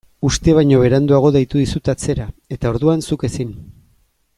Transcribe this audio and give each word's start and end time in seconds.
Uste 0.27 0.55
baino 0.59 0.79
beranduago 0.83 1.31
deitu 1.35 1.61
dizut 1.63 1.93
atzera 1.95 2.27
eta 2.57 2.73
orduan 2.75 3.09
zuk 3.11 3.31
ezin. 3.33 3.57